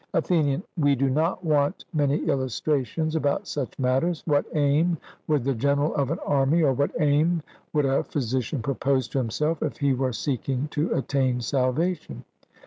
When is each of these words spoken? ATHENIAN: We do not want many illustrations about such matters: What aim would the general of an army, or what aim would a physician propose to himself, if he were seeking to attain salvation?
ATHENIAN: 0.15 0.63
We 0.79 0.95
do 0.95 1.11
not 1.11 1.45
want 1.45 1.85
many 1.93 2.25
illustrations 2.25 3.15
about 3.15 3.45
such 3.45 3.77
matters: 3.77 4.23
What 4.25 4.47
aim 4.53 4.97
would 5.27 5.43
the 5.43 5.53
general 5.53 5.93
of 5.93 6.09
an 6.09 6.17
army, 6.25 6.63
or 6.63 6.73
what 6.73 6.89
aim 6.99 7.43
would 7.71 7.85
a 7.85 8.03
physician 8.03 8.63
propose 8.63 9.07
to 9.09 9.19
himself, 9.19 9.61
if 9.61 9.77
he 9.77 9.93
were 9.93 10.11
seeking 10.11 10.69
to 10.71 10.91
attain 10.95 11.39
salvation? 11.39 12.23